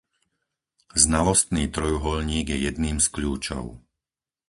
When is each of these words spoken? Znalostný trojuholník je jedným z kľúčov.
Znalostný 1.05 1.63
trojuholník 1.75 2.45
je 2.51 2.57
jedným 2.73 2.97
z 2.97 3.05
kľúčov. 3.15 3.65